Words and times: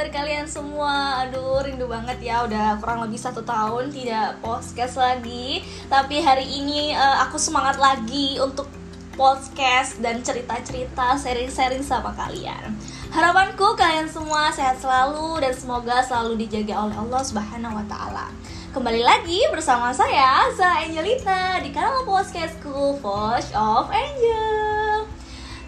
kabar 0.00 0.24
kalian 0.24 0.48
semua? 0.48 1.20
Aduh 1.20 1.60
rindu 1.60 1.84
banget 1.84 2.24
ya 2.24 2.40
Udah 2.48 2.80
kurang 2.80 3.04
lebih 3.04 3.20
satu 3.20 3.44
tahun 3.44 3.92
tidak 3.92 4.40
podcast 4.40 4.96
lagi 4.96 5.60
Tapi 5.92 6.24
hari 6.24 6.48
ini 6.48 6.96
uh, 6.96 7.20
aku 7.28 7.36
semangat 7.36 7.76
lagi 7.76 8.40
untuk 8.40 8.64
podcast 9.12 10.00
dan 10.00 10.24
cerita-cerita 10.24 11.20
sharing-sharing 11.20 11.84
sama 11.84 12.16
kalian 12.16 12.72
Harapanku 13.12 13.76
kalian 13.76 14.08
semua 14.08 14.48
sehat 14.48 14.80
selalu 14.80 15.44
dan 15.44 15.52
semoga 15.52 16.00
selalu 16.00 16.48
dijaga 16.48 16.80
oleh 16.80 16.96
Allah 16.96 17.20
Subhanahu 17.20 17.76
wa 17.76 17.84
taala. 17.84 18.32
Kembali 18.72 19.04
lagi 19.04 19.44
bersama 19.52 19.92
saya 19.92 20.48
Za 20.56 20.80
Angelita 20.80 21.60
di 21.60 21.76
kanal 21.76 22.08
podcastku 22.08 22.96
Voice 23.04 23.52
of 23.52 23.92
Angel. 23.92 25.04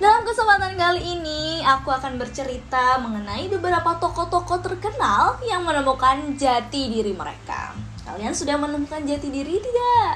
Dalam 0.00 0.24
kesempatan 0.24 0.74
kali 0.78 1.20
ini, 1.20 1.51
aku 1.64 1.88
akan 1.94 2.18
bercerita 2.18 3.00
mengenai 3.00 3.48
beberapa 3.48 3.96
tokoh-tokoh 3.96 4.60
terkenal 4.60 5.40
yang 5.46 5.64
menemukan 5.64 6.34
jati 6.36 6.90
diri 6.92 7.16
mereka. 7.16 7.72
Kalian 8.02 8.34
sudah 8.34 8.58
menemukan 8.58 9.00
jati 9.06 9.30
diri 9.30 9.62
tidak? 9.62 10.14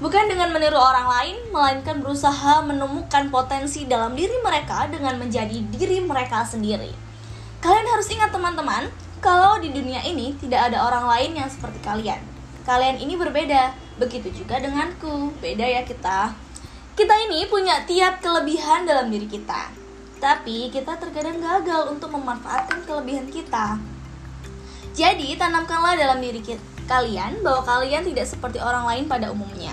Bukan 0.00 0.32
dengan 0.32 0.48
meniru 0.48 0.80
orang 0.80 1.04
lain, 1.04 1.36
melainkan 1.52 2.00
berusaha 2.00 2.64
menemukan 2.64 3.28
potensi 3.28 3.84
dalam 3.84 4.16
diri 4.16 4.32
mereka 4.40 4.88
dengan 4.88 5.20
menjadi 5.20 5.60
diri 5.76 6.00
mereka 6.00 6.40
sendiri. 6.40 6.88
Kalian 7.60 7.84
harus 7.84 8.08
ingat 8.08 8.32
teman-teman, 8.32 8.88
kalau 9.20 9.60
di 9.60 9.68
dunia 9.68 10.00
ini 10.00 10.32
tidak 10.40 10.72
ada 10.72 10.88
orang 10.88 11.04
lain 11.04 11.44
yang 11.44 11.48
seperti 11.52 11.84
kalian. 11.84 12.16
Kalian 12.64 12.96
ini 12.96 13.12
berbeda, 13.12 13.76
begitu 14.00 14.32
juga 14.32 14.56
denganku. 14.56 15.36
Beda 15.36 15.68
ya 15.68 15.84
kita. 15.84 16.32
Kita 16.96 17.14
ini 17.28 17.44
punya 17.44 17.84
tiap 17.84 18.24
kelebihan 18.24 18.88
dalam 18.88 19.12
diri 19.12 19.28
kita, 19.28 19.68
tapi 20.20 20.68
kita 20.68 21.00
terkadang 21.00 21.40
gagal 21.40 21.90
untuk 21.90 22.12
memanfaatkan 22.12 22.84
kelebihan 22.84 23.26
kita. 23.32 23.80
Jadi, 24.92 25.34
tanamkanlah 25.40 25.96
dalam 25.96 26.20
diri 26.20 26.44
kalian 26.84 27.40
bahwa 27.40 27.64
kalian 27.64 28.04
tidak 28.04 28.28
seperti 28.28 28.60
orang 28.60 28.84
lain 28.84 29.04
pada 29.08 29.32
umumnya. 29.32 29.72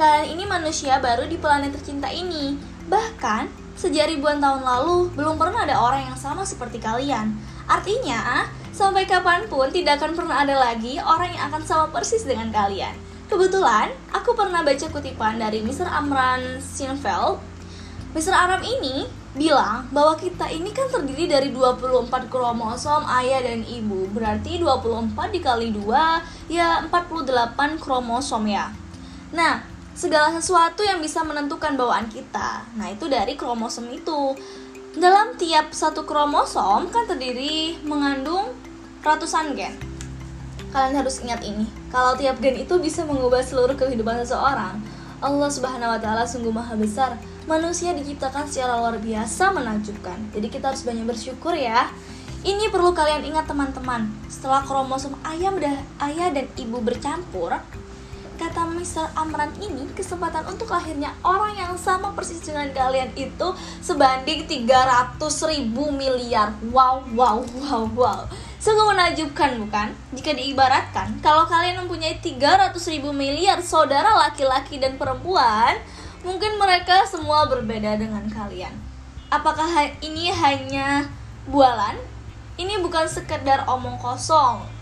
Kalian 0.00 0.32
ini 0.32 0.48
manusia 0.48 0.96
baru 0.96 1.28
di 1.28 1.36
planet 1.36 1.76
tercinta 1.76 2.08
ini. 2.08 2.56
Bahkan, 2.88 3.52
sejak 3.76 4.08
ribuan 4.08 4.40
tahun 4.40 4.64
lalu, 4.64 5.12
belum 5.12 5.36
pernah 5.36 5.68
ada 5.68 5.76
orang 5.76 6.08
yang 6.08 6.16
sama 6.16 6.40
seperti 6.46 6.80
kalian. 6.80 7.36
Artinya, 7.68 8.48
sampai 8.72 9.04
kapan 9.04 9.44
pun 9.50 9.68
tidak 9.68 10.00
akan 10.00 10.16
pernah 10.16 10.40
ada 10.40 10.56
lagi 10.56 10.96
orang 11.02 11.36
yang 11.36 11.52
akan 11.52 11.62
sama 11.66 11.86
persis 11.92 12.24
dengan 12.24 12.48
kalian. 12.48 12.96
Kebetulan, 13.28 13.92
aku 14.10 14.32
pernah 14.32 14.64
baca 14.64 14.86
kutipan 14.88 15.36
dari 15.36 15.60
Mr. 15.60 15.86
Amran 15.86 16.64
Sinfeld. 16.64 17.38
Mr. 18.10 18.34
Amran 18.34 18.66
ini 18.66 19.06
bilang 19.38 19.86
bahwa 19.94 20.18
kita 20.18 20.50
ini 20.50 20.74
kan 20.74 20.90
terdiri 20.90 21.30
dari 21.30 21.54
24 21.54 22.10
kromosom 22.26 23.06
ayah 23.06 23.46
dan 23.46 23.62
ibu. 23.62 24.10
Berarti 24.10 24.58
24 24.58 25.30
dikali 25.30 25.70
2 25.70 26.50
ya 26.50 26.82
48 26.90 27.78
kromosom 27.78 28.42
ya. 28.50 28.74
Nah, 29.30 29.62
segala 29.94 30.34
sesuatu 30.34 30.82
yang 30.82 30.98
bisa 30.98 31.22
menentukan 31.22 31.78
bawaan 31.78 32.10
kita. 32.10 32.66
Nah, 32.74 32.90
itu 32.90 33.06
dari 33.06 33.38
kromosom 33.38 33.86
itu. 33.94 34.34
Dalam 34.98 35.38
tiap 35.38 35.70
satu 35.70 36.02
kromosom 36.02 36.90
kan 36.90 37.06
terdiri 37.06 37.78
mengandung 37.86 38.50
ratusan 39.06 39.54
gen 39.54 39.90
kalian 40.70 41.02
harus 41.02 41.18
ingat 41.22 41.42
ini. 41.42 41.66
Kalau 41.90 42.14
tiap 42.14 42.38
gen 42.38 42.58
itu 42.58 42.74
bisa 42.78 43.02
mengubah 43.02 43.42
seluruh 43.42 43.74
kehidupan 43.74 44.22
seseorang. 44.22 44.78
Allah 45.20 45.52
Subhanahu 45.52 45.92
wa 45.92 46.00
taala 46.00 46.24
sungguh 46.24 46.48
maha 46.48 46.72
besar. 46.80 47.20
Manusia 47.44 47.92
diciptakan 47.92 48.48
secara 48.48 48.80
luar 48.80 48.96
biasa 48.96 49.52
menakjubkan. 49.52 50.16
Jadi 50.32 50.48
kita 50.48 50.72
harus 50.72 50.80
banyak 50.80 51.04
bersyukur 51.04 51.52
ya. 51.52 51.92
Ini 52.40 52.72
perlu 52.72 52.96
kalian 52.96 53.28
ingat 53.28 53.44
teman-teman. 53.44 54.08
Setelah 54.32 54.64
kromosom 54.64 55.12
ayah 55.28 55.52
dan 55.60 55.76
ayah 56.00 56.32
dan 56.32 56.48
ibu 56.56 56.80
bercampur, 56.80 57.52
kata 58.40 58.72
Mr. 58.72 59.12
Amran 59.12 59.52
ini 59.60 59.84
kesempatan 59.92 60.48
untuk 60.48 60.72
lahirnya 60.72 61.12
orang 61.20 61.60
yang 61.60 61.76
sama 61.76 62.16
persis 62.16 62.40
dengan 62.40 62.72
kalian 62.72 63.12
itu 63.12 63.52
sebanding 63.84 64.48
300 64.48 65.20
ribu 65.52 65.92
miliar. 65.92 66.56
Wow, 66.72 67.04
wow, 67.12 67.44
wow, 67.44 67.84
wow. 67.92 68.20
Sungguh 68.56 68.96
menajubkan 68.96 69.60
bukan? 69.60 69.92
Jika 70.16 70.32
diibaratkan, 70.32 71.20
kalau 71.20 71.44
kalian 71.44 71.84
mempunyai 71.84 72.16
300 72.16 72.72
ribu 72.88 73.12
miliar 73.12 73.60
saudara 73.60 74.16
laki-laki 74.16 74.80
dan 74.80 74.96
perempuan, 74.96 75.76
mungkin 76.24 76.56
mereka 76.56 77.04
semua 77.04 77.44
berbeda 77.44 78.00
dengan 78.00 78.24
kalian. 78.32 78.72
Apakah 79.28 79.68
ini 80.00 80.32
hanya 80.32 81.12
bualan? 81.44 82.00
Ini 82.56 82.80
bukan 82.80 83.04
sekedar 83.04 83.68
omong 83.68 84.00
kosong. 84.00 84.79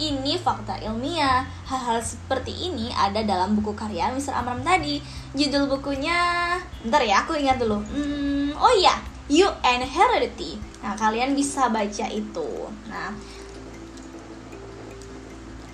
Ini 0.00 0.40
fakta 0.40 0.80
ilmiah. 0.80 1.44
Hal-hal 1.68 2.00
seperti 2.00 2.72
ini 2.72 2.88
ada 2.88 3.20
dalam 3.20 3.52
buku 3.52 3.76
karya 3.76 4.08
Mr. 4.16 4.32
Amram 4.32 4.64
tadi. 4.64 4.96
Judul 5.36 5.68
bukunya, 5.68 6.56
bentar 6.80 7.04
ya, 7.04 7.20
aku 7.20 7.36
ingat 7.36 7.60
dulu. 7.60 7.84
Hmm, 7.84 8.56
oh 8.56 8.72
iya, 8.72 8.96
You 9.28 9.52
and 9.60 9.84
Heredity. 9.84 10.56
Nah, 10.80 10.96
kalian 10.96 11.36
bisa 11.36 11.68
baca 11.68 12.06
itu. 12.08 12.50
Nah, 12.88 13.12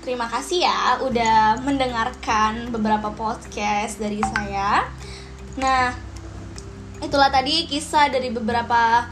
terima 0.03 0.27
kasih 0.27 0.67
ya 0.67 0.99
udah 1.07 1.63
mendengarkan 1.63 2.75
beberapa 2.75 3.15
podcast 3.15 4.03
dari 4.03 4.19
saya. 4.27 4.91
Nah, 5.55 5.95
itulah 6.99 7.31
tadi 7.31 7.71
kisah 7.71 8.11
dari 8.11 8.35
beberapa 8.35 9.07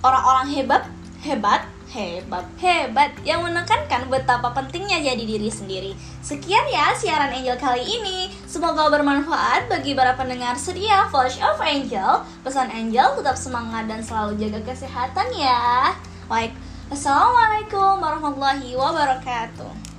orang-orang 0.00 0.48
hebat, 0.56 0.82
hebat 1.20 1.73
hebat 1.92 2.46
hebat 2.60 3.12
yang 3.26 3.44
menekankan 3.44 4.08
betapa 4.08 4.52
pentingnya 4.52 5.02
jadi 5.02 5.24
diri 5.24 5.50
sendiri. 5.52 5.92
Sekian 6.24 6.64
ya 6.72 6.96
siaran 6.96 7.32
Angel 7.32 7.56
kali 7.60 7.84
ini. 7.84 8.32
Semoga 8.48 8.88
bermanfaat 8.88 9.68
bagi 9.68 9.92
para 9.92 10.16
pendengar 10.16 10.56
setia 10.56 11.08
Flash 11.12 11.40
of 11.44 11.60
Angel. 11.60 12.24
Pesan 12.40 12.72
Angel 12.72 13.16
tetap 13.20 13.36
semangat 13.36 13.84
dan 13.90 14.00
selalu 14.00 14.40
jaga 14.40 14.72
kesehatan 14.72 15.28
ya. 15.36 15.92
Baik, 16.24 16.56
Assalamualaikum 16.92 18.00
warahmatullahi 18.00 18.76
wabarakatuh. 18.76 19.93